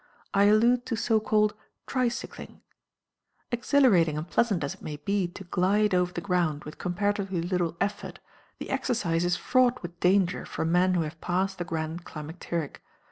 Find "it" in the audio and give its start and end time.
4.73-4.81